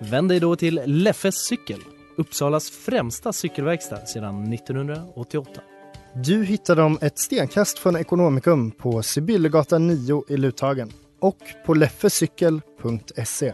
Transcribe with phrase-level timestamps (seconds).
[0.00, 1.80] Vänd dig då till Leffes cykel,
[2.16, 5.60] Uppsalas främsta cykelverkstad sedan 1988.
[6.14, 13.52] Du hittar dem ett stenkast från Ekonomikum på Sibyllegatan 9 i Luthagen och på leffecykel.se.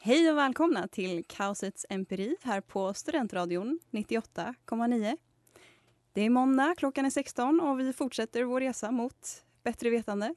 [0.00, 5.16] Hej och välkomna till Kaosets empiri här på Studentradion 98,9.
[6.12, 10.34] Det är måndag, klockan är 16 och vi fortsätter vår resa mot bättre vetande.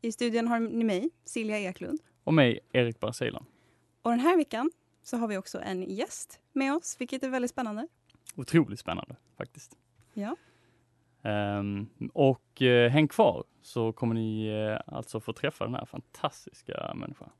[0.00, 2.00] I studion har ni mig, Silja Eklund.
[2.24, 3.44] Och mig, Erik Barcelan.
[4.02, 4.70] Och den här veckan
[5.02, 7.88] så har vi också en gäst med oss, vilket är väldigt spännande.
[8.36, 9.76] Otroligt spännande faktiskt.
[10.14, 10.36] Ja.
[11.58, 16.94] Um, och uh, häng kvar så kommer ni uh, alltså få träffa den här fantastiska
[16.94, 17.30] människan.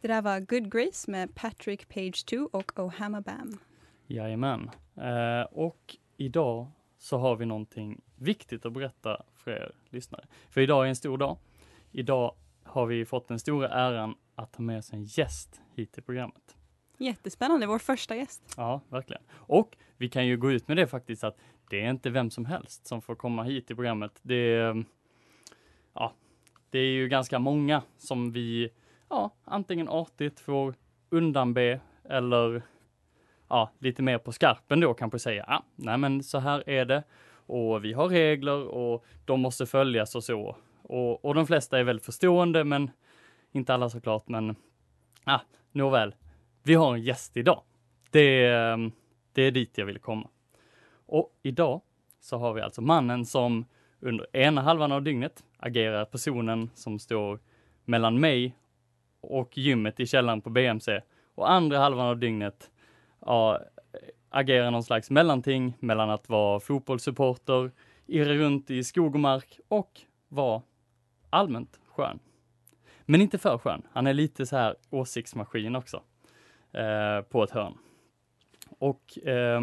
[0.00, 3.58] Det där var Good Grace med Patrick Page 2 och Ohama Bam.
[4.06, 4.70] Jajamän.
[4.98, 6.70] Uh, och idag
[7.02, 10.26] så har vi någonting viktigt att berätta för er lyssnare.
[10.50, 11.36] För idag är en stor dag.
[11.92, 16.02] Idag har vi fått den stora äran att ta med oss en gäst hit till
[16.02, 16.56] programmet.
[16.98, 18.54] Jättespännande, vår första gäst.
[18.56, 19.22] Ja, verkligen.
[19.32, 21.36] Och vi kan ju gå ut med det faktiskt att
[21.70, 24.20] det är inte vem som helst som får komma hit till programmet.
[24.22, 24.84] Det är,
[25.94, 26.12] ja,
[26.70, 28.70] det är ju ganska många som vi,
[29.08, 30.74] ja, antingen artigt får
[31.10, 32.62] undanbe eller
[33.52, 37.02] ja, lite mer på skarpen då kanske säga, ah, nej men så här är det
[37.46, 40.56] och vi har regler och de måste följas och så.
[40.82, 42.90] Och, och de flesta är väldigt förstående, men
[43.52, 44.56] inte alla såklart, men
[45.24, 45.40] ah,
[45.72, 46.14] nåväl.
[46.62, 47.62] Vi har en gäst idag.
[48.10, 48.92] Det, ehm,
[49.32, 50.28] det är dit jag vill komma.
[51.06, 51.80] Och idag
[52.20, 53.64] så har vi alltså mannen som
[54.00, 57.38] under ena halvan av dygnet agerar personen som står
[57.84, 58.56] mellan mig
[59.20, 61.00] och gymmet i källaren på BMC
[61.34, 62.70] och andra halvan av dygnet
[63.26, 63.60] ja,
[64.28, 67.70] agera någon slags mellanting mellan att vara fotbollssupporter,
[68.06, 70.62] irra runt i skog och mark och vara
[71.30, 72.18] allmänt skön.
[73.04, 73.82] Men inte för skön.
[73.92, 76.02] Han är lite så här åsiktsmaskin också.
[76.72, 77.78] Eh, på ett hörn.
[78.78, 79.60] Och eh,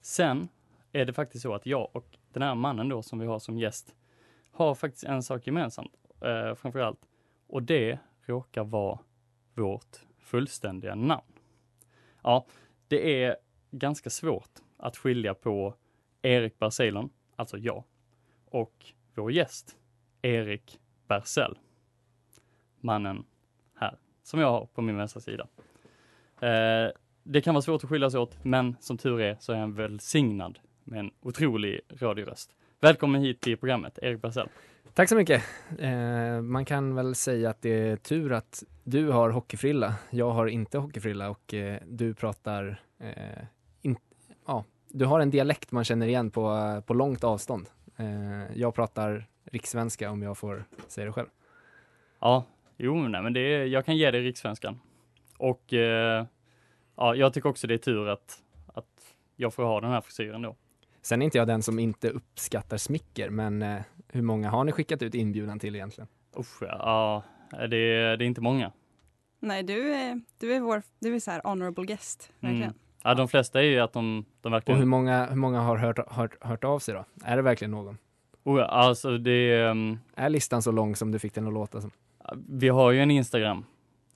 [0.00, 0.48] sen
[0.92, 3.58] är det faktiskt så att jag och den här mannen då som vi har som
[3.58, 3.94] gäst
[4.52, 7.00] har faktiskt en sak gemensamt eh, framför allt.
[7.46, 8.98] Och det råkar vara
[9.54, 11.32] vårt fullständiga namn.
[12.22, 12.46] Ja,
[12.88, 13.36] det är
[13.70, 15.74] ganska svårt att skilja på
[16.22, 17.84] Erik Berzelon, alltså jag,
[18.46, 19.76] och vår gäst,
[20.22, 21.58] Erik Bersell.
[22.80, 23.24] Mannen
[23.74, 25.48] här, som jag har på min vänstra sida.
[26.40, 26.90] Eh,
[27.22, 29.74] det kan vara svårt att skilja sig åt, men som tur är så är han
[29.74, 32.54] välsignad med en otrolig radioröst.
[32.80, 34.48] Välkommen hit till programmet, Erik Bersell.
[34.94, 35.42] Tack så mycket.
[35.78, 39.94] Eh, man kan väl säga att det är tur att du har hockeyfrilla.
[40.10, 43.44] Jag har inte hockeyfrilla och eh, du pratar eh,
[43.82, 43.96] in,
[44.46, 47.68] ja, du har en dialekt man känner igen på, på långt avstånd.
[47.96, 51.28] Eh, jag pratar rikssvenska om jag får säga det själv.
[52.20, 52.44] Ja,
[52.76, 54.80] jo, nej, men det är, jag kan ge dig rikssvenskan.
[55.38, 56.26] Och eh,
[56.96, 60.42] ja, jag tycker också det är tur att, att jag får ha den här frisyren
[60.42, 60.56] då.
[61.02, 63.82] Sen är inte jag den som inte uppskattar smicker, men eh,
[64.14, 66.08] hur många har ni skickat ut inbjudan till egentligen?
[66.38, 68.72] Usch, ja, det, är, det är inte många.
[69.40, 72.62] Nej, du är, du är vår, du är så här honorable guest, verkligen.
[72.62, 72.74] Mm.
[73.02, 74.76] Ja, de flesta är ju att de, de verkligen...
[74.76, 77.04] Och hur många, hur många har hört, hört, hört av sig då?
[77.24, 77.98] Är det verkligen någon?
[78.44, 79.64] Oh, alltså det...
[79.64, 79.98] Um...
[80.14, 81.90] Är listan så lång som du fick den att låta som?
[82.48, 83.64] Vi har ju en Instagram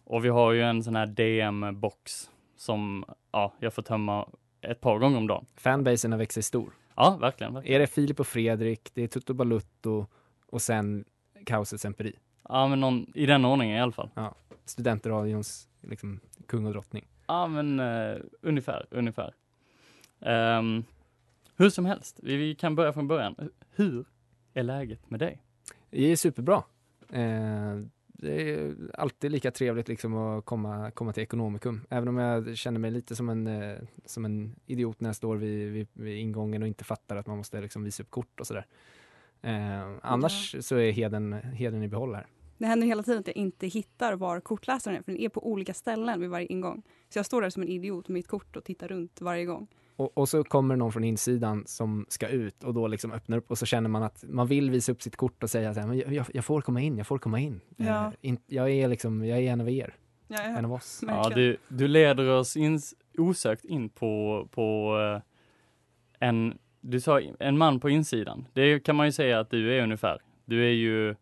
[0.04, 4.28] och vi har ju en sån här DM-box som ja, jag får tömma
[4.60, 5.46] ett par gånger om dagen.
[5.56, 6.72] Fanbasen har växt sig stor.
[7.00, 7.74] Ja, verkligen, verkligen.
[7.74, 10.06] Är det Filip och Fredrik, det är Tutto Balutto
[10.46, 11.04] och sen
[11.46, 12.12] Kaosets empiri?
[12.48, 14.10] Ja, men någon, i den ordningen i alla fall.
[14.14, 14.34] Ja,
[14.64, 17.06] studentradions liksom, kung och drottning.
[17.26, 19.34] Ja, men uh, ungefär, ungefär.
[20.18, 20.84] Um,
[21.56, 23.50] hur som helst, vi, vi, kan börja från början.
[23.70, 24.04] Hur
[24.54, 25.42] är läget med dig?
[25.90, 26.62] Det är superbra.
[27.14, 27.86] Uh,
[28.20, 31.86] det är alltid lika trevligt liksom att komma, komma till Ekonomikum.
[31.90, 35.36] Även om jag känner mig lite som en, eh, som en idiot när jag står
[35.36, 38.46] vid, vid, vid ingången och inte fattar att man måste liksom visa upp kort och
[38.46, 38.66] sådär.
[39.42, 40.62] Eh, annars ja.
[40.62, 42.26] så är heden, heden i behåll här.
[42.58, 45.46] Det händer hela tiden att jag inte hittar var kortläsaren är, för den är på
[45.46, 46.82] olika ställen vid varje ingång.
[47.08, 49.68] Så jag står där som en idiot med mitt kort och tittar runt varje gång.
[49.98, 53.50] Och, och så kommer någon från insidan som ska ut och då liksom öppnar upp
[53.50, 55.86] och så känner man att man vill visa upp sitt kort och säga så här,
[55.86, 57.60] men jag, jag får komma in, jag får komma in.
[57.76, 58.06] Ja.
[58.06, 59.94] Eh, in jag är liksom, jag är en av er,
[60.28, 60.64] Ja, en ja.
[60.64, 61.04] av oss.
[61.06, 62.80] Ja, du, du leder oss in,
[63.18, 64.98] osökt in på, på
[66.20, 68.46] eh, en, du sa en man på insidan.
[68.52, 70.18] Det kan man ju säga att du är ungefär.
[70.44, 71.14] Du är ju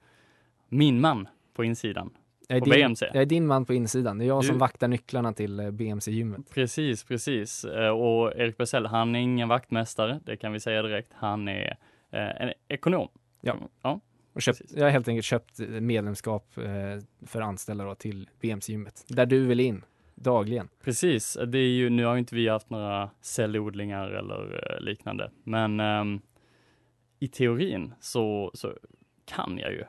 [0.68, 2.10] min man på insidan.
[2.48, 3.06] Jag är, På din, BMC.
[3.14, 5.70] jag är din man på insidan, det är jag Du- som vaktar nycklarna till eh,
[5.70, 6.50] BMC-gymmet.
[6.54, 7.64] Precis, precis.
[7.64, 11.10] Eh, Och Erik Bersell, han är ingen vaktmästare, det kan vi säga direkt.
[11.14, 11.76] Han är
[12.10, 13.08] eh, en ekonom.
[13.40, 13.56] Ja.
[13.82, 14.00] ja.
[14.32, 16.54] Och köpt, jag har helt enkelt köpt medlemskap
[17.26, 19.84] för anställda då, till BMC-gymmet, där du vill in
[20.14, 20.68] dagligen.
[20.84, 26.20] Precis, det är ju, nu har inte vi haft några cellodlingar eller liknande, men ehm,
[27.18, 28.72] i teorin så, så
[29.24, 29.80] kan jag ju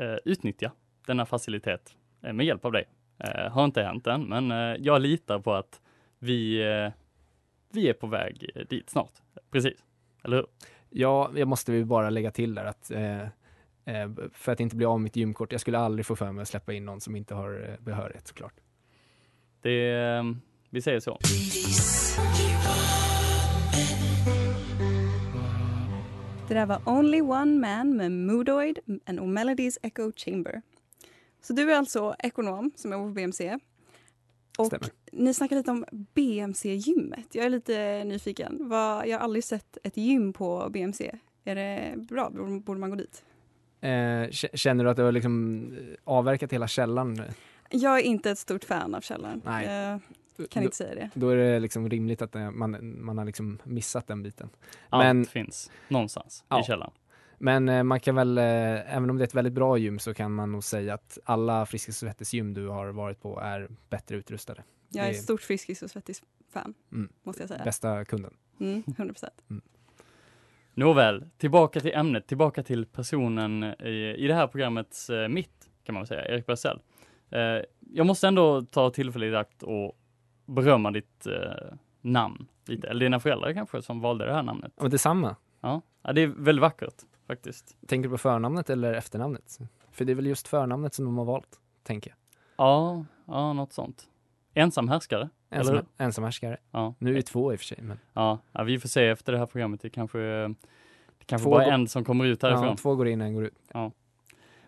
[0.00, 0.72] eh, utnyttja
[1.06, 2.84] denna facilitet eh, med hjälp av dig.
[3.18, 5.80] Eh, har inte hänt än, men eh, jag litar på att
[6.18, 6.92] vi, eh,
[7.72, 9.12] vi är på väg dit snart.
[9.50, 9.84] Precis,
[10.22, 10.46] eller hur?
[10.90, 12.92] Ja, jag måste ju bara lägga till där att
[14.32, 16.48] för att inte bli av med mitt gymkort, jag skulle aldrig få för mig att
[16.48, 18.54] släppa in någon som inte har eh, behörighet såklart.
[19.60, 20.00] Det,
[20.70, 21.18] vi säger så.
[26.48, 30.62] Det där var Only One Man med Moodoid and Melodies Echo Chamber.
[31.46, 33.58] Så du är alltså ekonom som jobbar på BMC.
[34.58, 34.88] Och Stämmer.
[35.12, 37.26] ni snackar lite om BMC-gymmet.
[37.34, 38.68] Jag är lite nyfiken.
[38.68, 41.12] Vad, jag har aldrig sett ett gym på BMC.
[41.44, 42.30] Är det bra?
[42.64, 43.24] Borde man gå dit?
[43.80, 47.22] Eh, känner du att du har liksom eh, avverkat hela källaren?
[47.70, 49.42] Jag är inte ett stort fan av källaren.
[49.44, 49.66] Nej.
[50.36, 51.10] Jag kan då, inte säga det.
[51.14, 54.48] då är det liksom rimligt att eh, man, man har liksom missat den biten.
[54.88, 56.60] Allt Men- finns någonstans Ja.
[56.60, 56.92] i källaren.
[57.44, 60.14] Men eh, man kan väl, eh, även om det är ett väldigt bra gym så
[60.14, 63.68] kan man nog säga att alla Friskis och Svettis gym du har varit på är
[63.90, 64.62] bättre utrustade.
[64.88, 67.08] Jag är ett stort Friskis och Svettis-fan, Mm.
[67.22, 67.64] måste jag säga.
[67.64, 68.34] Bästa kunden.
[68.60, 69.42] Mm, 100 procent.
[70.74, 75.94] Nåväl, tillbaka till ämnet, tillbaka till personen i, i det här programmets eh, mitt, kan
[75.94, 76.80] man väl säga, Erik Bersell.
[77.30, 77.40] Eh,
[77.92, 79.98] jag måste ändå ta tillfället i akt och
[80.46, 84.72] berömma ditt eh, namn lite, eller dina föräldrar kanske som valde det här namnet.
[84.76, 85.36] Ja, detsamma.
[85.60, 87.76] Ja, ja det är väldigt vackert faktiskt.
[87.86, 89.58] Tänker du på förnamnet eller efternamnet?
[89.92, 92.16] För det är väl just förnamnet som de har valt, tänker jag.
[92.56, 94.08] Ja, ja, något sånt.
[94.54, 96.04] Ensam härskare, eller Ensam, hur?
[96.04, 96.56] ensamhärskare.
[96.70, 96.94] Ja.
[96.98, 99.32] Nu är det två i och för sig, men Ja, ja, vi får se efter
[99.32, 99.80] det här programmet.
[99.80, 102.64] Det kanske, det kanske Två bara är går- en som kommer ut härifrån.
[102.66, 103.58] ja, två går in, en går ut.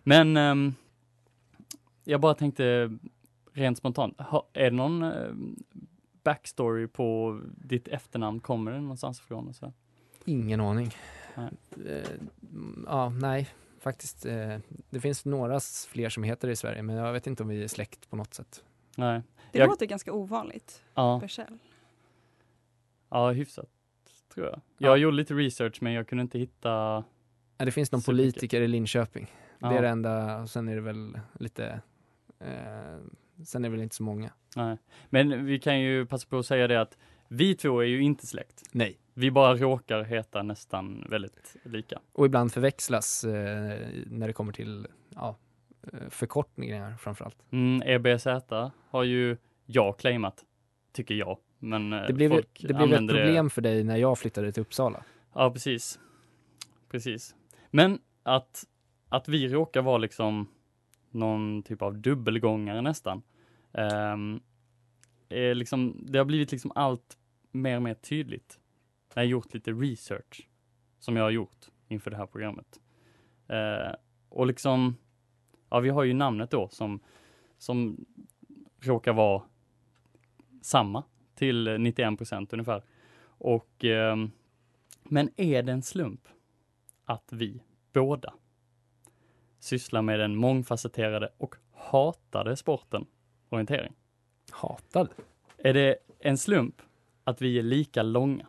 [0.02, 0.74] Men ehm,
[2.04, 2.90] jag bara tänkte
[3.52, 4.18] rent spontant,
[4.52, 5.56] är det någon ehm,
[6.22, 8.40] backstory på ditt efternamn?
[8.40, 9.48] Kommer det någonstans ifrån?
[9.48, 9.72] Och så?
[10.24, 10.90] Ingen aning.
[11.36, 12.10] Eh,
[12.86, 13.48] ja, nej,
[13.78, 14.26] faktiskt.
[14.26, 14.58] Eh,
[14.90, 17.64] det finns några fler som heter det i Sverige, men jag vet inte om vi
[17.64, 18.64] är släkt på något sätt.
[18.96, 19.22] Nej.
[19.52, 20.82] Det Jag- låter ganska ovanligt.
[20.94, 21.58] Ja, Bersell.
[23.08, 23.68] ja, hyfsat
[24.34, 24.60] tror jag.
[24.78, 27.04] Jag gjorde lite research men jag kunde inte hitta
[27.58, 28.06] Ja, det finns någon mycket.
[28.06, 29.32] politiker i Linköping.
[29.58, 29.68] Ja.
[29.68, 31.80] Det är det enda, och sen är det väl lite,
[32.38, 32.96] eh,
[33.44, 34.30] sen är det väl inte så många.
[34.56, 34.76] Nej.
[35.10, 36.98] Men vi kan ju passa på att säga det att
[37.28, 38.62] vi två är ju inte släkt.
[38.72, 38.98] Nej.
[39.18, 42.00] Vi bara råkar heta nästan väldigt lika.
[42.12, 45.36] Och ibland förväxlas eh, när det kommer till ja,
[45.92, 47.36] eh, förkortningar framförallt.
[47.50, 48.26] Mm, EBZ
[48.90, 49.36] har ju
[49.66, 50.44] jag claimat,
[50.92, 51.38] tycker jag.
[51.58, 54.60] Men eh, Det blev, folk det blev ett problem för dig när jag flyttade till
[54.60, 55.04] Uppsala.
[55.34, 55.98] Ja, precis.
[56.90, 57.34] Precis.
[57.70, 58.64] Men att,
[59.08, 60.48] att vi råkar vara liksom
[61.10, 63.22] någon typ av dubbelgångare nästan.
[63.72, 64.40] ehm,
[65.28, 67.18] är liksom, det har blivit liksom allt
[67.52, 68.58] mer och mer tydligt.
[69.16, 70.48] Jag har gjort lite research
[70.98, 72.80] som jag har gjort inför det här programmet.
[73.48, 73.94] Eh,
[74.28, 74.96] och liksom,
[75.70, 77.00] ja vi har ju namnet då som,
[77.58, 78.04] som
[78.80, 79.42] råkar vara
[80.62, 81.04] samma
[81.34, 82.82] till 91 procent ungefär.
[83.22, 84.30] Och ehm,
[85.02, 86.28] men är det en slump
[87.04, 88.34] att vi båda
[89.58, 93.06] sysslar med den mångfacetterade och hatade sporten
[93.48, 93.92] orientering?
[94.50, 95.08] Hatad.
[95.58, 96.82] Är det en slump
[97.24, 98.46] att vi är lika långa?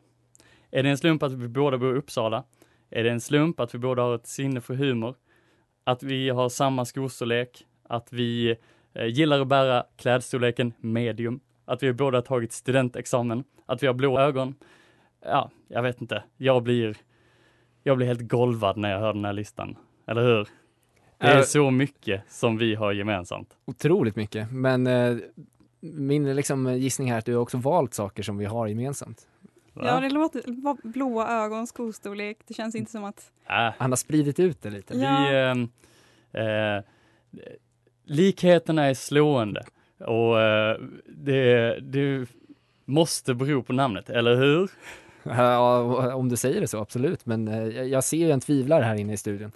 [0.72, 2.44] Är det en slump att vi båda bor i Uppsala?
[2.90, 5.16] Är det en slump att vi båda har ett sinne för humor?
[5.84, 7.66] Att vi har samma skostorlek?
[7.84, 8.56] Att vi
[8.94, 11.40] eh, gillar att bära klädstorleken medium?
[11.66, 13.44] Att vi båda tagit studentexamen?
[13.66, 14.56] Att vi har blå ögon?
[15.26, 16.24] Ja, jag vet inte.
[16.38, 16.98] Jag blir,
[17.84, 19.76] jag blir helt golvad när jag hör den här listan.
[20.08, 20.48] Eller hur?
[21.18, 23.58] Det är Äh, så mycket som vi har gemensamt.
[23.66, 25.18] Otroligt mycket, men eh,
[25.80, 29.28] min liksom, gissning här är att du har också valt saker som vi har gemensamt.
[29.78, 29.88] Va?
[29.88, 30.44] Ja, det låter
[30.88, 32.38] blåa ögon, skostorlek.
[32.48, 33.32] Det känns inte som att...
[33.50, 34.98] Äh, Han har spridit ut det lite.
[34.98, 35.28] Ja.
[35.30, 35.70] Vi, ehm,
[36.32, 36.84] eh,
[38.04, 39.66] likheterna är slående
[40.00, 42.28] och eh, det, det
[42.86, 44.72] måste bero på namnet, eller hur?
[45.30, 47.26] Ja, om du säger det så, absolut.
[47.26, 49.52] Men eh, jag ser ju en tvivlare här inne i studion.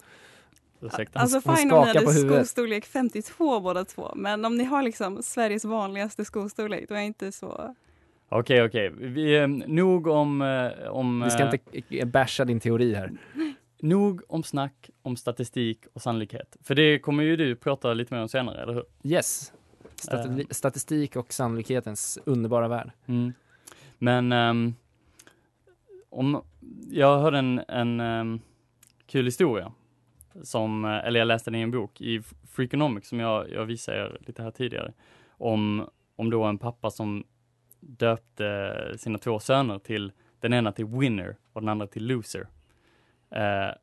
[0.80, 1.18] Ursäkta.
[1.18, 5.64] Alltså fine om ni hade skostorlek 52 båda två, men om ni har liksom Sveriges
[5.64, 7.74] vanligaste skostorlek, då är jag inte så...
[8.34, 8.90] Okej, okej.
[8.90, 11.22] Vi, eh, nog om, eh, om...
[11.22, 13.12] Vi ska eh, inte basha din teori här.
[13.80, 16.56] Nog om snack om statistik och sannolikhet.
[16.62, 18.84] För det kommer ju du prata lite mer om senare, eller hur?
[19.02, 19.52] Yes.
[19.96, 22.90] Stati- statistik och sannolikhetens underbara värld.
[23.06, 23.32] Mm.
[23.98, 24.74] Men ehm,
[26.10, 26.42] om,
[26.90, 28.40] jag hörde en, en ehm,
[29.06, 29.72] kul historia,
[30.42, 34.18] som, eller jag läste den i en bok i Freakonomics som jag, jag visade er
[34.26, 34.92] lite här tidigare,
[35.30, 37.24] om, om då en pappa som
[37.82, 42.48] döpte sina två söner till, den ena till Winner och den andra till Loser.
[43.30, 43.74] Eh,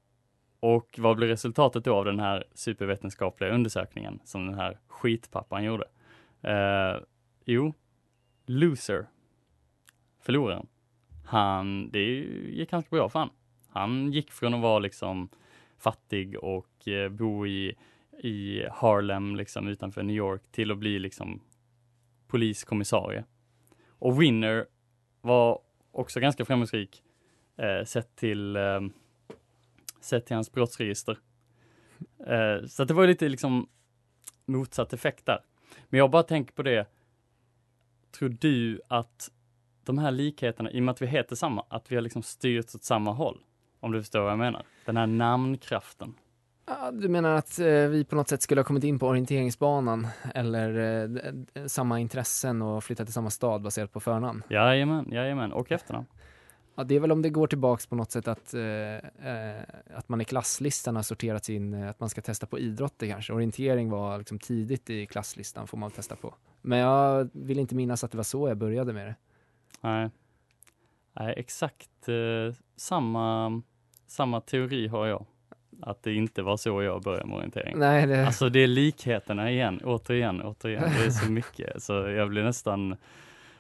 [0.60, 5.86] och vad blev resultatet då av den här supervetenskapliga undersökningen som den här skitpappan gjorde?
[6.42, 7.02] Eh,
[7.46, 7.74] jo,
[8.46, 9.08] Loser
[10.22, 10.68] förloraren.
[11.26, 12.06] Han, det
[12.50, 13.30] gick ganska bra för han.
[13.70, 15.30] Han gick från att vara liksom
[15.78, 17.76] fattig och eh, bo i,
[18.24, 21.42] i Harlem liksom utanför New York till att bli liksom
[22.28, 23.24] poliskommissarie.
[24.00, 24.68] Och Winner
[25.22, 27.04] var också ganska framgångsrik
[27.58, 28.80] eh, sett till eh,
[30.00, 31.18] sett till hans brottsregister.
[32.28, 33.70] Eh, så det var ju lite liksom
[34.46, 35.40] motsatt effekt där.
[35.90, 36.88] Men jag bara tänker på det.
[38.12, 39.32] Tror du att
[39.84, 42.76] de här likheterna, i och med att vi heter samma, att vi har liksom styrts
[42.76, 43.40] åt samma håll?
[43.80, 44.64] Om du förstår vad jag menar?
[44.86, 46.14] Den här namnkraften.
[46.92, 51.04] Du menar att eh, vi på något sätt skulle ha kommit in på orienteringsbanan eller
[51.54, 54.44] eh, samma intressen och flyttat till samma stad baserat på förnamn?
[54.50, 56.06] Jajamän, jajamän, och efternamn.
[56.76, 58.62] Ja, det är väl om det går tillbaks på något sätt att, eh,
[59.32, 63.34] eh, att man i klasslistan har sorterat in att man ska testa på idrotter kanske.
[63.34, 66.36] Orientering var liksom tidigt i klasslistan får man testa på.
[66.62, 69.16] Men jag vill inte minnas att det var så jag började med det.
[69.82, 70.10] Nej,
[71.14, 73.62] Nej exakt eh, samma,
[74.08, 75.26] samma teori har jag.
[75.82, 77.80] Att det inte var så jag började med orientering.
[77.80, 80.84] Nej, det, Alltså det är likheterna igen, återigen, återigen.
[81.00, 82.96] Det är så mycket, så jag blir nästan,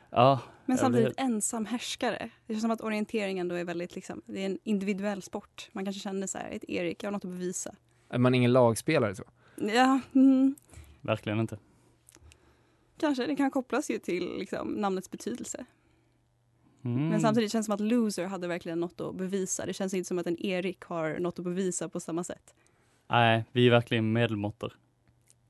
[0.09, 0.39] ja.
[0.65, 2.29] Men samtidigt blir- ensam härskare.
[2.47, 5.69] Det känns som att orienteringen då är väldigt liksom, det är en individuell sport.
[5.71, 7.75] Man kanske känner så här, ett Erik, jag har något att bevisa.
[8.09, 9.23] är man ingen lagspelare så?
[9.55, 10.55] Ja, mm,
[11.01, 11.57] Verkligen inte.
[12.99, 13.25] kanske.
[13.27, 15.65] Det kan kopplas ju till liksom, namnets betydelse.
[16.83, 17.09] Mm.
[17.09, 19.65] Men samtidigt känns det som att loser hade verkligen något att bevisa.
[19.65, 22.53] Det känns inte som att en Erik har något att bevisa på samma sätt.
[23.09, 24.73] Nej, vi är verkligen medelmåttor.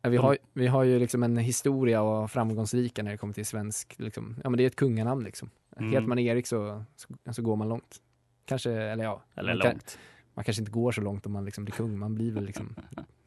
[0.02, 3.46] Ja, Vi har, vi har ju liksom en historia och framgångsrika när det kommer till
[3.46, 4.36] svensk, liksom.
[4.44, 5.50] ja men det är ett kunganamn liksom.
[5.78, 5.92] Mm.
[5.92, 7.98] Heter man Erik så, så, så går man långt.
[8.46, 10.00] Kanske, eller ja, Eller man, kan, långt.
[10.34, 12.76] man kanske inte går så långt om man liksom blir kung, man blir väl liksom,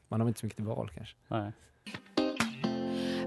[0.09, 1.17] man har inte så mycket till val kanske.
[1.29, 1.53] Nej.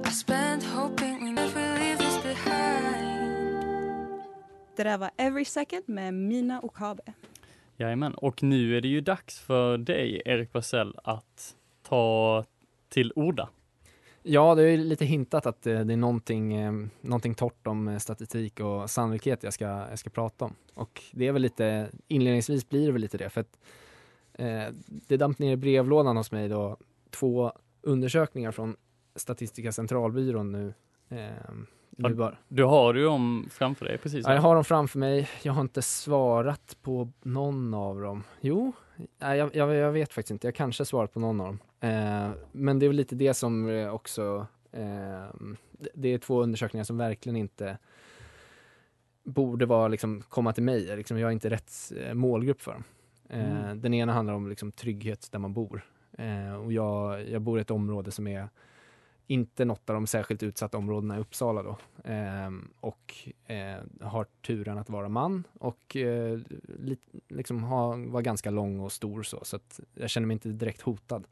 [0.08, 3.35] I spent hoping we never leave this behind.
[4.76, 7.04] Det där var Every Second med Mina Okabe.
[7.78, 12.46] Jajamän, och nu är det ju dags för dig, Erik Barsell, att ta
[12.90, 13.50] till orda.
[14.24, 17.88] Ja, det är ju lite hintat att eh, det är någonting, eh, någonting torrt om
[17.88, 20.56] eh, statistik och sannolikhet jag ska, jag ska prata om.
[20.74, 23.60] Och det är väl lite, inledningsvis blir det väl lite det, för att
[24.34, 26.78] eh, det damp ner i brevlådan hos mig då
[27.10, 27.52] två
[27.82, 28.76] undersökningar från
[29.16, 30.74] Statistiska centralbyrån nu.
[31.10, 31.54] Eh,
[31.96, 32.38] Ja, nu bara.
[32.48, 34.26] Du har du dem framför dig precis.
[34.28, 35.30] Ja, jag har dem framför mig.
[35.44, 38.24] Jag har inte svarat på någon av dem.
[38.42, 38.72] Jo,
[39.20, 40.48] jag, jag, jag vet faktiskt inte.
[40.48, 41.60] Jag kanske har svarat på någon av dem.
[41.80, 44.48] Eh, men det är väl lite det som eh, också...
[44.72, 44.82] Eh,
[45.72, 47.78] det- det är två undersökningar som verkligen inte
[49.24, 50.98] borde vara, liksom, komma till mig.
[50.98, 52.84] Liksom, jag är inte rätt eh, målgrupp för dem.
[53.30, 53.82] Eh, Mm.
[53.82, 55.86] Den ena handlar om liksom, trygghet där man bor.
[56.18, 58.50] Eh, och jag, jag bor i ett område som är
[59.28, 61.78] inte något av de särskilt utsatta områdena i Uppsala då.
[62.12, 63.14] Eh, och
[63.46, 68.92] eh, har turen att vara man och eh, li, liksom ha, vara ganska lång och
[68.92, 71.28] stor så, så att jag känner mig inte direkt hotad.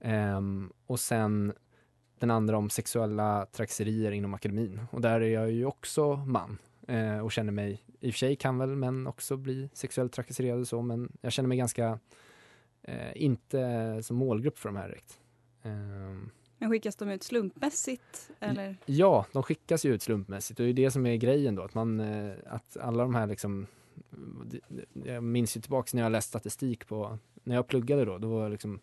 [0.00, 1.52] Ehm, och sen
[2.18, 4.80] den andra om sexuella trakasserier inom akademin.
[4.90, 6.58] Och där är jag ju också man
[6.88, 10.60] eh, och känner mig, i och för sig kan väl män också bli sexuellt trakasserade
[10.60, 11.98] och så, men jag känner mig ganska
[12.82, 15.20] eh, inte som målgrupp för de här direkt.
[15.62, 18.30] Ehm, men skickas de ut slumpmässigt?
[18.40, 18.76] Eller?
[18.86, 21.74] Ja, de skickas ju ut slumpmässigt och det är det som är grejen då, att
[21.74, 23.66] man, eh, att alla de här liksom,
[25.04, 28.48] jag minns ju tillbaks när jag läste statistik på, när jag pluggade då, då var
[28.48, 28.80] liksom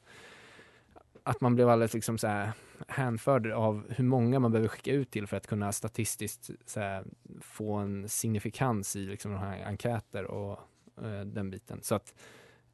[1.24, 2.52] att man blev alldeles liksom så här
[2.88, 7.06] hänförd av hur många man behöver skicka ut till för att kunna statistiskt så här,
[7.42, 10.60] få en signifikans i liksom de här enkäter och
[11.04, 11.80] eh, den biten.
[11.82, 12.14] Så att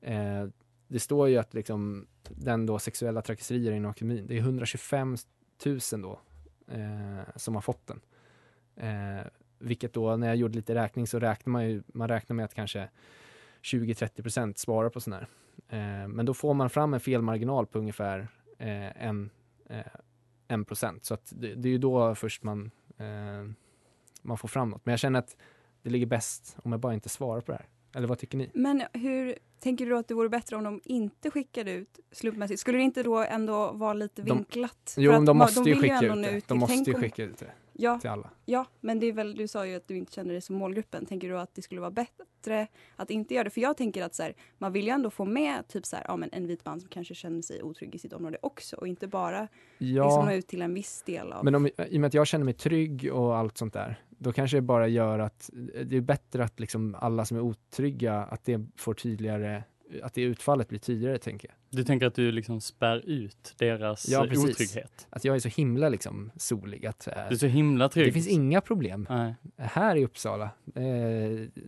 [0.02, 0.48] eh,
[0.92, 5.18] det står ju att liksom den då sexuella trakasserier inom akademin, det är 125
[5.66, 6.20] 000 då
[6.68, 8.02] eh, som har fått den.
[8.76, 9.26] Eh,
[9.60, 12.54] vilket då när jag gjorde lite räkning så räknar man ju, man räknar med att
[12.54, 12.90] kanske
[13.62, 15.28] 20-30% svarar på sån här.
[15.70, 19.30] Eh, men då får man fram en felmarginal på ungefär eh, en,
[19.66, 19.86] eh,
[20.48, 21.06] en procent.
[21.06, 23.52] Så att det, det är ju då först man, eh,
[24.22, 24.86] man får fram något.
[24.86, 25.38] Men jag känner att
[25.82, 27.68] det ligger bäst om jag bara inte svarar på det här.
[27.96, 28.52] Eller vad tycker ni?
[28.54, 32.60] Men hur tänker du då att det vore bättre om de inte skickade ut slumpmässigt?
[32.62, 34.94] Skulle det inte då ändå vara lite De- vinklat?
[34.98, 36.42] Jo, För men att de måste ju vill skicka ut det.
[36.48, 37.52] De måste ju skicka ut det
[37.82, 38.30] Ja, till alla.
[38.46, 41.06] ja, men det är väl, du sa ju att du inte känner dig som målgruppen.
[41.06, 43.50] Tänker du att det skulle vara bättre att inte göra det?
[43.50, 46.06] För jag tänker att så här, man vill ju ändå få med typ så här,
[46.08, 48.88] ja, men en vit man som kanske känner sig otrygg i sitt område också och
[48.88, 49.48] inte bara
[49.78, 51.46] liksom nå Ja, ut till en viss del av...
[51.46, 54.32] men om, i och med att jag känner mig trygg och allt sånt där, då
[54.32, 55.50] kanske det bara gör att
[55.86, 59.64] det är bättre att liksom alla som är otrygga, att det får tydligare,
[60.04, 61.56] att det utfallet blir tydligare tänker jag.
[61.80, 64.50] Du tänker att du liksom spär ut deras Ja, precis.
[64.50, 65.08] otrygghet?
[65.10, 68.08] Att jag är så himla liksom solig att eh, Du är så himla trygg.
[68.08, 69.36] det finns inga problem Nej.
[69.58, 70.44] här i Uppsala.
[70.66, 70.82] Eh,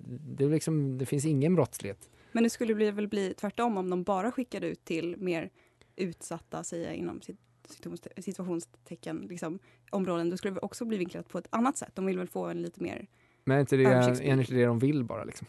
[0.08, 2.10] det, är liksom, det finns ingen brottslighet.
[2.32, 5.50] Men det skulle bli, väl bli tvärtom om de bara skickade ut till mer
[5.96, 7.38] utsatta, säger jag inom sit-
[7.68, 9.60] situations- situationstecken, liksom,
[9.92, 10.30] områden.
[10.30, 11.92] Då skulle det också bli vinklat på ett annat sätt.
[11.94, 13.08] De vill väl få en lite mer...
[13.46, 15.48] Men är inte det, är inte det de vill bara liksom?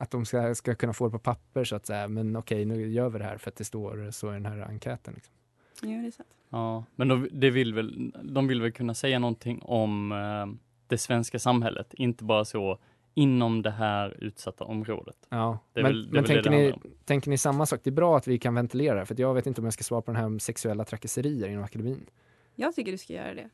[0.00, 2.88] Att de ska, ska kunna få det på papper så att säga, men okej nu
[2.90, 5.14] gör vi det här för att det står så i den här enkäten.
[5.14, 5.34] Liksom.
[5.82, 6.28] Ja, det är sant.
[6.50, 10.98] Ja, men de, det vill väl, de vill väl kunna säga någonting om eh, det
[10.98, 12.78] svenska samhället, inte bara så
[13.14, 15.16] inom det här utsatta området.
[15.28, 17.66] Ja, Det är men, väl- det men väl det tänker, det ni, tänker ni samma
[17.66, 17.80] sak?
[17.84, 19.84] Det är bra att vi kan ventilera, för att jag vet inte om jag ska
[19.84, 22.06] svara på den här om sexuella trakasserier inom akademin.
[22.54, 23.48] Jag tycker du ska göra det.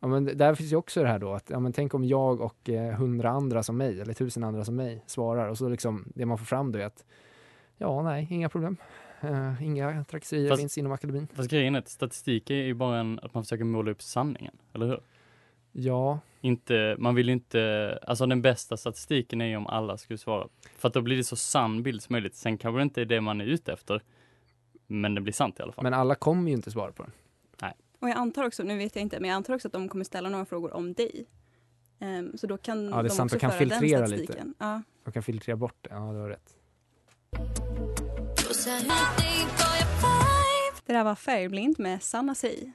[0.00, 2.40] Ja, men där finns ju också det här då att ja, men tänk om jag
[2.40, 6.12] och eh, hundra andra som mig, eller tusen andra som mig, svarar och så liksom
[6.14, 7.04] det man får fram då är att
[7.76, 8.76] ja, nej, inga problem.
[9.20, 11.28] Eh, inga trakasserier Fast- finns inom akademin.
[11.34, 14.56] Fast grejen är att statistik är ju bara en, att man försöker måla upp sanningen,
[14.72, 15.00] eller hur?
[15.72, 20.18] Ja, Inte, man vill ju inte, alltså den bästa statistiken är ju om alla skulle
[20.18, 20.48] svara.
[20.78, 22.34] För att då blir det så sann bild som möjligt.
[22.34, 24.02] Sen kanske det inte är det man är ute efter,
[24.86, 25.82] men det blir sant i alla fall.
[25.82, 27.12] men alla kommer ju inte svara på den.
[28.00, 30.04] Och jag antar också, nu vet jag inte, men jag antar också att de kommer
[30.04, 31.26] ställa några frågor om dig.
[31.98, 34.16] Ehm, så då kan Ja, det är de sant, också kan föra den filtrera lite.
[34.16, 34.54] statistiken.
[34.58, 34.82] Ja.
[35.04, 36.56] De kan filtrera bort det, ja du har rätt.
[40.86, 42.72] Det där var Färgblind med Sanna Sei.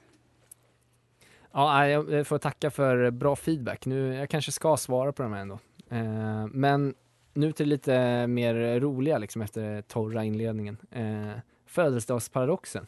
[1.52, 3.86] Ja, jag får tacka för bra feedback.
[3.86, 5.58] Nu, jag kanske ska svara på de här ändå.
[5.90, 6.94] Eh, men
[7.34, 10.76] nu till lite mer roliga liksom efter torra inledningen.
[10.90, 11.30] Eh,
[11.66, 12.86] födelsedagsparadoxen.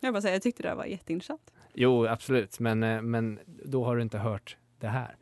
[0.00, 1.52] Jag bara säga, jag tyckte det där var jätteintressant.
[1.78, 5.16] Jo, absolut, men, eh, men då har du inte hört det här.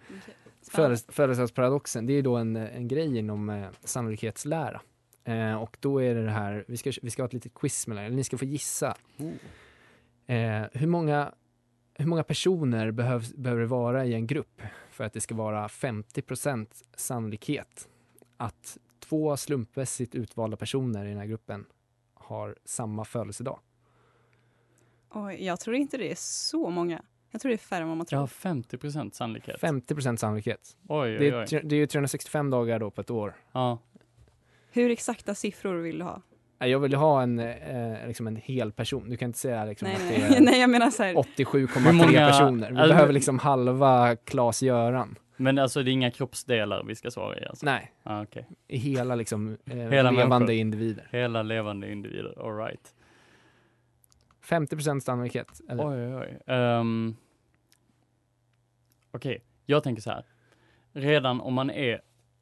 [0.71, 4.81] Födes- Födelsedagsparadoxen, det är då en, en grej inom eh, sannolikhetslära.
[5.25, 7.87] Eh, och då är det det här, vi ska, vi ska ha ett litet quiz
[7.87, 8.97] med er, ni ska få gissa.
[10.27, 11.33] Eh, hur, många,
[11.95, 15.67] hur många personer behövs, behöver det vara i en grupp för att det ska vara
[15.69, 17.89] 50% sannolikhet
[18.37, 21.65] att två slumpmässigt utvalda personer i den här gruppen
[22.15, 23.59] har samma födelsedag?
[25.15, 27.03] Oj, jag tror inte det är så många.
[27.31, 28.21] Jag tror det är färre än vad man tror.
[28.21, 29.61] Ja, 50 procent sannolikhet.
[29.61, 30.77] 50% sannolikhet.
[30.89, 31.47] Oj, Det oj, är, oj.
[31.47, 33.35] tre- det är ju 365 dagar då på ett år.
[33.53, 33.79] Ja.
[34.73, 36.23] Hur exakta siffror vill du ha?
[36.59, 39.11] Jag vill ju ha en, eh, liksom en hel person.
[39.11, 41.15] Du kan inte säga liksom Nej, att det är nej, jag menar så här.
[41.15, 42.71] 87,3 Hur många- personer.
[42.71, 45.19] Vi alltså- behöver liksom halva Klas-Göran.
[45.37, 47.67] Men alltså det är inga kroppsdelar vi ska svara i alltså?
[47.67, 48.25] Nej, Ah,
[48.69, 50.51] i hela liksom eh, Hela levande människor.
[50.55, 51.09] individer.
[51.13, 52.95] Hela levande individer, alright.
[54.45, 55.61] 50 sannolikhet.
[55.69, 55.87] Eller?
[55.87, 56.55] Oj, oj, oj.
[56.55, 57.17] Um,
[59.15, 60.27] Okej, jag tänker så här.
[60.93, 62.01] Redan om man är,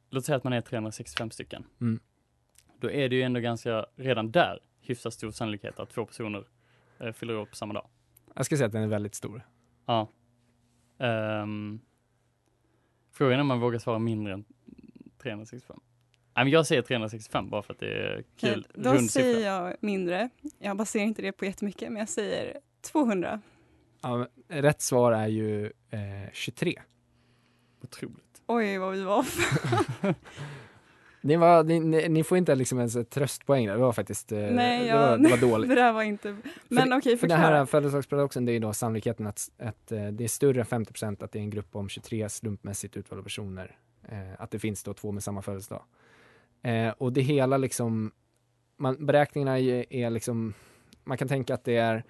[0.09, 1.65] låt säga att man är 365 stycken.
[1.81, 1.99] Mm.
[2.79, 6.47] Då är det ju ändå ganska, redan där, hyfsat stor sannolikhet att två personer
[6.99, 7.87] eh, fyller upp samma dag.
[8.35, 9.41] Jag ska säga att den är väldigt stor.
[9.85, 10.07] Ja.
[10.97, 11.79] Ehm,
[13.11, 14.45] frågan är om man vågar svara mindre än
[15.17, 15.79] 365.
[16.35, 18.67] Jag säger 365 bara för att det är kul.
[18.73, 19.51] Då rund säger siffra.
[19.51, 20.29] jag mindre.
[20.59, 23.41] Jag baserar inte det på jättemycket, men jag säger 200.
[24.01, 26.81] Ja, rätt svar är ju eh, 23.
[27.83, 28.41] Otroligt.
[28.47, 29.25] Oj, vad vi var.
[31.25, 33.73] Ni, var, ni, ni, ni får inte liksom ens ett tröstpoäng där.
[33.73, 35.69] Det var faktiskt eh, Nej, det, var, det var dåligt.
[35.69, 36.37] det där var inte...
[36.67, 37.57] Men okej, För den förklara.
[37.57, 41.31] här födelsedagsparadoxen, det är då sannolikheten att, att eh, det är större än 50% att
[41.31, 43.77] det är en grupp om 23 slumpmässigt utvalda personer.
[44.09, 45.83] Eh, att det finns då två med samma födelsedag.
[46.63, 48.11] Eh, och det hela liksom,
[48.77, 50.53] man, beräkningarna är, är liksom,
[51.03, 52.03] man kan tänka att det är,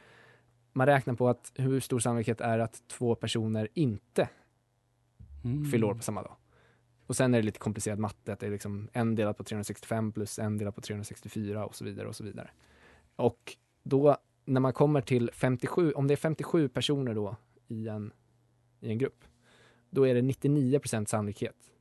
[0.74, 4.30] man räknar på att hur stor sannolikhet är att två personer inte
[5.44, 5.66] Mm.
[5.66, 6.36] fyller år på samma dag.
[7.08, 10.12] Och sen är det lite komplicerad matte, att det är liksom en delat på 365
[10.12, 12.50] plus en delat på 364 och så vidare och så vidare.
[13.16, 17.36] Och då när man kommer till 57, om det är 57 personer då
[17.68, 18.14] i en,
[18.80, 19.26] i en grupp,
[19.90, 21.72] då är det 99% sannolikhet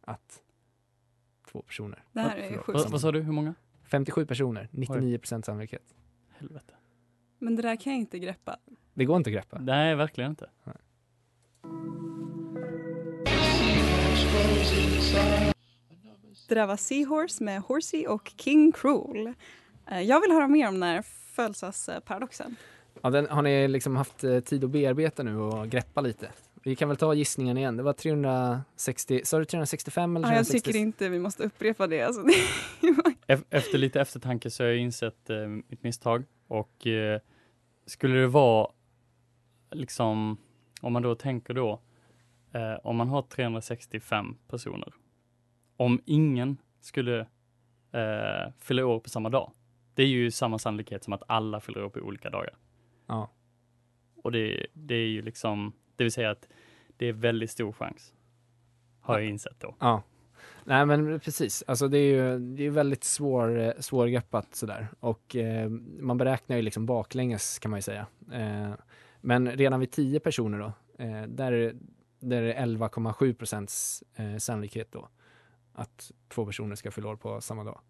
[0.00, 0.41] att
[1.52, 2.78] två personer Det här är sjukt.
[2.78, 3.54] Vad, vad sa du, hur många?
[3.84, 5.94] 57 personer, 99 sannolikhet.
[6.38, 6.74] Helvete.
[7.38, 8.56] Men det där kan jag inte greppa.
[8.94, 9.58] Det går inte att greppa.
[9.60, 10.50] Nej, verkligen inte.
[16.48, 19.34] Det där var Seahorse med Horsey och King Cruel.
[19.90, 21.02] Eh, Jag vill höra mer om den här
[21.34, 22.56] födelseparadoxen.
[23.02, 26.30] Ja, den har ni liksom haft eh, tid att bearbeta nu och greppa lite.
[26.64, 27.76] Vi kan väl ta gissningen igen.
[27.76, 30.66] Det var 360, sa du 365 eller Ja, jag 360?
[30.66, 32.02] tycker inte vi måste upprepa det.
[32.02, 32.22] Alltså,
[33.26, 37.20] Ef- Efter lite eftertanke så har jag insett eh, mitt misstag och eh,
[37.86, 38.70] skulle det vara
[39.70, 40.36] liksom,
[40.80, 41.80] om man då tänker då,
[42.52, 44.94] eh, om man har 365 personer,
[45.76, 47.20] om ingen skulle
[47.92, 49.52] eh, fylla år på samma dag,
[49.94, 52.56] det är ju samma sannolikhet som att alla fyller år på olika dagar.
[53.06, 53.30] Ja.
[54.22, 56.48] Och det, det är ju liksom, det vill säga att
[56.96, 58.14] det är väldigt stor chans,
[59.00, 59.74] har jag insett då.
[59.80, 60.02] Ja.
[60.64, 65.36] Nej men precis, alltså det är ju det är väldigt svår, eh, svårgreppat sådär och
[65.36, 65.68] eh,
[66.00, 68.06] man beräknar ju liksom baklänges kan man ju säga.
[68.32, 68.70] Eh,
[69.20, 70.72] men redan vid 10 personer då,
[71.04, 71.74] eh, där, är-
[72.20, 75.08] där är det 11,7 procents eh, sannolikhet då
[75.72, 77.80] att två personer ska fylla år på samma dag.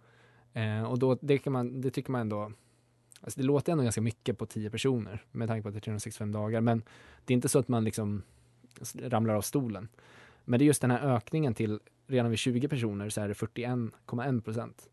[0.52, 2.52] Eh, och då, det, kan man, det tycker man ändå,
[3.22, 5.80] alltså det låter ändå ganska mycket på 10 personer med tanke på att det är
[5.80, 6.82] 365 dagar, men
[7.24, 8.22] det är inte så att man liksom
[8.94, 9.88] ramlar av stolen.
[10.44, 13.34] Men det är just den här ökningen till redan vid 20 personer så är det
[13.34, 14.90] 41,1 procent.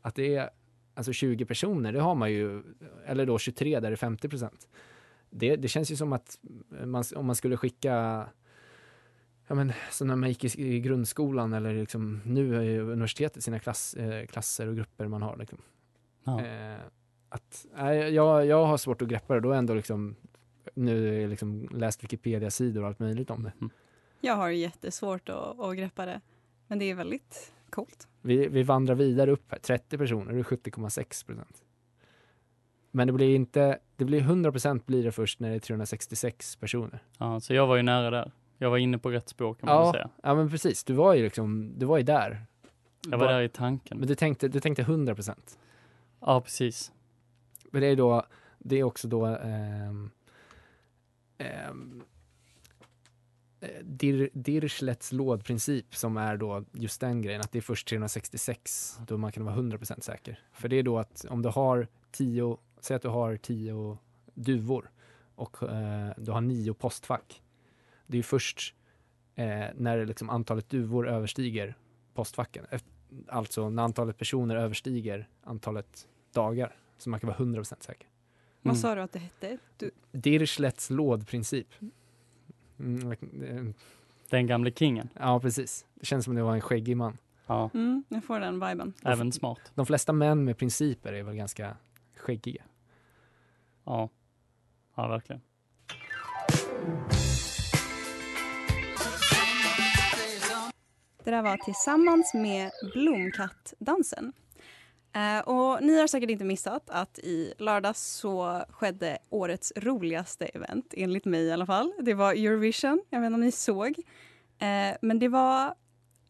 [0.00, 0.50] Att det är
[0.94, 2.62] alltså 20 personer, det har man ju,
[3.06, 4.68] eller då 23 där det är 50 procent.
[5.30, 6.38] Det, det känns ju som att
[6.84, 8.26] man, om man skulle skicka
[9.50, 13.58] Ja men som när man gick i, i grundskolan eller liksom nu i universitetet sina
[13.58, 15.58] klass, eh, klasser och grupper man har liksom.
[16.24, 16.44] Ja.
[16.44, 16.80] Eh,
[17.30, 20.16] att, nej, jag, jag har svårt att greppa det, då har jag ändå liksom
[20.74, 23.52] nu liksom läst Wikipedia-sidor och allt möjligt om det.
[23.60, 23.70] Mm.
[24.20, 26.20] Jag har jättesvårt att, att greppa det.
[26.66, 28.08] Men det är väldigt coolt.
[28.20, 31.64] Vi, vi vandrar vidare upp här, 30 personer, det är 70,6 procent.
[32.90, 36.56] Men det blir inte, det blir 100 procent blir det först när det är 366
[36.56, 37.02] personer.
[37.18, 38.32] Ja, så jag var ju nära där.
[38.58, 40.10] Jag var inne på rätt spår kan man Ja, säga.
[40.22, 42.44] ja men precis, du var ju liksom, du var ju där.
[43.10, 43.98] Jag var där i tanken.
[43.98, 45.58] Men du tänkte, du tänkte 100 procent.
[46.20, 46.92] Ja, precis.
[47.70, 48.26] Men det är då,
[48.58, 50.10] det är också då ehm,
[51.38, 51.74] eh,
[53.82, 59.18] Dir, Dirchlets lådprincip som är då just den grejen, att det är först 366 då
[59.18, 60.38] man kan vara 100% säker.
[60.52, 63.98] För det är då att om du har 10, säg att du har 10
[64.34, 64.90] duvor
[65.34, 67.42] och eh, du har nio postfack.
[68.06, 68.74] Det är först
[69.34, 71.74] eh, när liksom antalet duvor överstiger
[72.14, 78.08] postfacken, Eft- alltså när antalet personer överstiger antalet dagar, så man kan vara 100% säker.
[78.62, 78.82] Vad Mm.
[78.82, 79.58] sa du att det hette?
[79.76, 81.66] Du, Dirchlets lådprincip.
[82.78, 83.74] Mm, eh,
[84.30, 85.08] Den gamle kingen.
[85.18, 85.86] ja, precis.
[85.94, 87.18] Det känns som det var en skäggig man.
[87.46, 88.92] Ja, mm, jag får den viben.
[89.04, 89.72] även smart.
[89.74, 91.76] De flesta män med principer är väl ganska
[92.16, 92.62] skäggiga.
[93.84, 94.08] Ja,
[94.94, 95.40] ja verkligen.
[101.24, 104.32] Det där var tillsammans med Blomkattdansen.
[105.12, 110.94] Eh, och ni har säkert inte missat att i lördags så skedde årets roligaste event,
[110.96, 111.92] enligt mig i alla fall.
[112.00, 113.98] Det var Eurovision, jag vet inte om ni såg.
[114.58, 115.74] Eh, men det var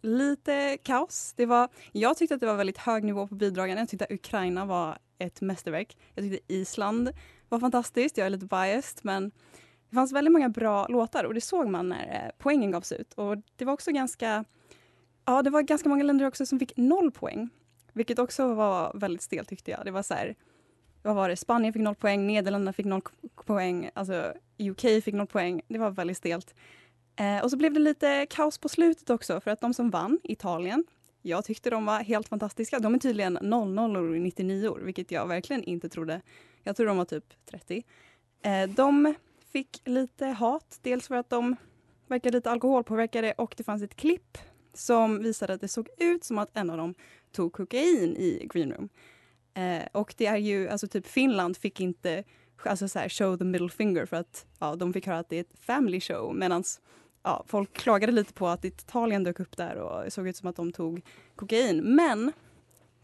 [0.03, 1.33] lite kaos.
[1.37, 3.79] Det var, jag tyckte att det var väldigt hög nivå på bidragen.
[3.79, 5.99] Jag tyckte att Ukraina var ett mästerverk.
[6.15, 7.11] Jag tyckte Island
[7.49, 8.17] var fantastiskt.
[8.17, 9.31] Jag är lite biased, men
[9.91, 13.13] det fanns väldigt många bra låtar och det såg man när eh, poängen gavs ut.
[13.15, 14.45] Och det var också ganska
[15.25, 17.51] Ja, det var ganska många länder också som fick noll poäng.
[18.01, 19.85] Vilket också var väldigt stelt tyckte jag.
[19.85, 20.35] Det var så här,
[21.03, 21.37] vad var det?
[21.37, 23.03] Spanien fick noll poäng, Nederländerna fick noll
[23.47, 25.63] poäng, alltså UK fick noll poäng.
[25.69, 26.55] Det var väldigt stelt.
[27.17, 30.19] Eh, och så blev det lite kaos på slutet också för att de som vann,
[30.23, 30.85] Italien,
[31.23, 32.79] jag tyckte de var helt fantastiska.
[32.79, 36.21] De är tydligen 00 och 99 vilket jag verkligen inte trodde.
[36.63, 37.85] Jag tror de var typ 30.
[38.43, 39.15] Eh, de
[39.53, 41.57] fick lite hat, dels för att de
[42.07, 44.39] verkade lite alkoholpåverkade och det fanns ett klipp
[44.75, 46.95] som visade att det såg ut som att en av dem
[47.33, 48.89] tog kokain i green room.
[49.55, 52.25] Eh, och det är ju, alltså typ Finland fick inte
[52.65, 55.37] alltså så här, show the middle finger för att ja, de fick höra att det
[55.37, 56.65] är ett family show medan
[57.23, 60.57] ja, folk klagade lite på att Italien dök upp där och såg ut som att
[60.57, 61.03] de tog
[61.37, 61.95] kokain.
[61.95, 62.33] Men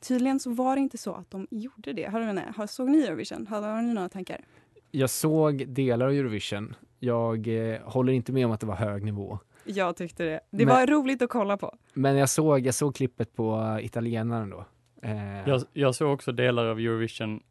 [0.00, 2.08] tydligen så var det inte så att de gjorde det.
[2.08, 3.46] Hörde ni, har, såg ni Eurovision?
[3.46, 4.44] Har, har ni några tankar?
[4.90, 6.74] Jag såg delar av Eurovision.
[6.98, 9.38] Jag eh, håller inte med om att det var hög nivå.
[9.66, 10.40] Jag tyckte det.
[10.50, 11.76] Det Men- var roligt att kolla på.
[11.94, 14.64] Men jag såg, jag såg klippet på italienaren då.
[15.02, 17.42] Eh, Jag, jag såg också delar av Eurovision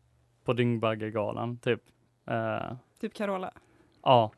[0.43, 1.82] på Dyngbaggegalan, typ.
[2.28, 3.51] Eh, Typ Carola.
[4.04, 4.32] ja,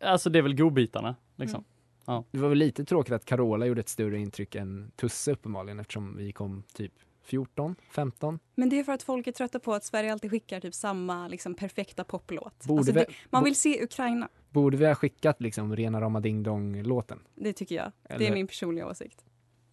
[0.00, 1.64] alltså det är väl godbitarna, liksom.
[2.06, 2.24] Ja.
[2.30, 6.16] Det var väl lite tråkigt att Carola gjorde ett större intryck än Tusse uppenbarligen eftersom
[6.16, 6.92] vi kom typ
[7.28, 8.38] 14, 15.
[8.54, 11.28] Men det är för att folk är trötta på att Sverige alltid skickar typ samma
[11.28, 12.64] liksom, perfekta poplåt.
[12.66, 14.28] Borde Alltså, vi- det, man vill se Ukraina.
[14.50, 17.18] Borde vi ha skickat liksom rena rama ding dong låten?
[17.34, 17.92] Det tycker jag.
[18.08, 19.24] Det Eller- är min personliga åsikt.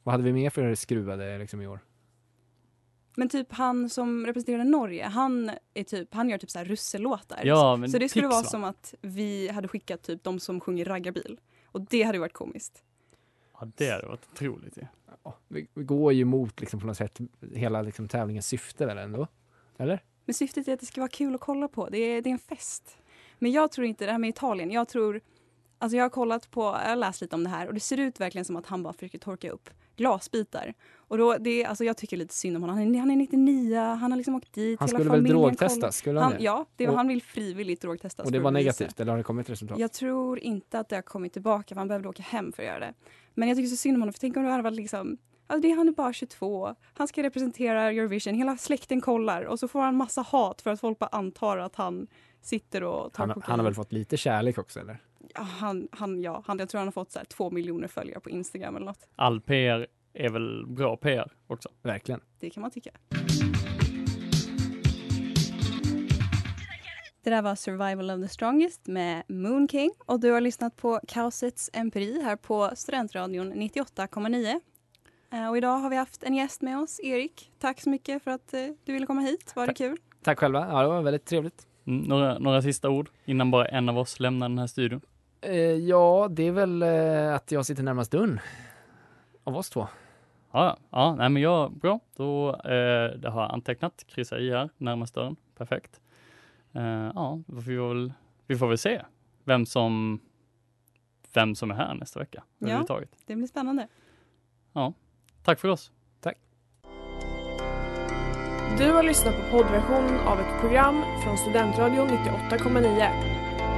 [0.03, 1.79] Vad hade vi mer för skruvade liksom i år?
[3.17, 7.41] Men typ han som representerade Norge, han, är typ, han gör typ så här russellåtar.
[7.43, 8.47] Ja, men så det skulle tics, vara va?
[8.49, 11.39] som att vi hade skickat typ de som sjunger raggarbil.
[11.65, 12.83] Och det hade varit komiskt.
[13.65, 14.85] Ja, det hade varit otroligt ju.
[15.23, 17.19] Ja, vi, vi går ju emot liksom på något sätt
[17.53, 19.27] hela liksom tävlingens syfte väl ändå?
[19.77, 20.03] Eller?
[20.25, 21.89] Men syftet är att det ska vara kul att kolla på.
[21.89, 22.97] Det är, det är en fest.
[23.39, 24.71] Men jag tror inte det här med Italien.
[24.71, 25.21] Jag tror,
[25.77, 27.99] alltså jag har kollat på, jag har läst lite om det här och det ser
[27.99, 30.73] ut verkligen som att han bara försöker torka upp glasbitar.
[31.07, 32.77] Och då, det är, alltså jag tycker lite synd om honom.
[32.77, 34.79] Han är, han är 99, han har liksom åkt dit.
[34.79, 35.97] Han skulle väl drogtestas?
[35.97, 38.25] Skulle han, Han, ja, det, Och- han vill frivilligt drogtestas.
[38.25, 39.79] Och det var negativt eller har det kommit resultat?
[39.79, 42.67] Jag tror inte att det har kommit tillbaka för han behövde åka hem för att
[42.67, 42.93] göra det.
[43.33, 45.67] Men jag tycker så synd om honom för tänk om det hade varit liksom Alltså
[45.67, 46.75] det, han är bara 22.
[46.93, 48.33] Han ska representera Eurovision.
[48.33, 51.75] Hela släkten kollar och så får han massa hat för att folk bara antar att
[51.75, 52.07] han
[52.41, 53.49] sitter och tar han, kokain.
[53.49, 54.97] han har väl fått lite kärlek också eller?
[55.33, 58.29] Han, han, ja, han, jag tror han har fått så här, två miljoner följare på
[58.29, 59.07] Instagram eller något.
[59.15, 61.69] All PR är väl bra PR också.
[61.83, 62.21] Verkligen.
[62.39, 62.91] Det kan man tycka.
[67.23, 70.99] Det där var Survival of the Strongest med Moon King och du har lyssnat på
[71.07, 74.59] Kaosets empiri här på Studentradion 98,9.
[75.33, 77.51] Eh, Och idag har vi haft en gäst med oss, Erik.
[77.59, 79.53] Tack så mycket för att eh, du ville komma hit.
[79.55, 79.77] Var det Tack.
[79.77, 79.97] kul?
[80.23, 80.67] Tack själva.
[80.69, 81.67] Ja, det var väldigt trevligt.
[81.87, 85.01] Mm, några, några sista ord innan bara en av oss lämnar den här studion.
[85.45, 88.39] Eh, ja, det är väl eh, att jag sitter närmast dörren.
[89.43, 89.87] Av oss två.
[90.51, 91.99] Ja, ja, nej men jag, bra.
[92.15, 95.35] Då, eh, det har jag antecknat, kryssa i här, närmast dörren.
[95.57, 96.01] Perfekt.
[96.73, 98.13] Eh, ja, vi får, väl,
[98.47, 99.01] vi får väl se
[99.43, 100.19] vem som,
[101.33, 102.43] vem som är här nästa vecka.
[102.57, 102.85] Ja.
[103.25, 103.87] Det blir spännande.
[105.43, 105.91] Tack för oss.
[108.77, 113.44] Du har lyssnat på poddversion av ett program från Studentradion 98,9.